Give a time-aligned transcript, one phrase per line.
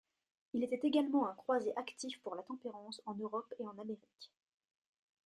[0.53, 4.31] Il était également un croisé actif pour la tempérance en Europe et en Amérique.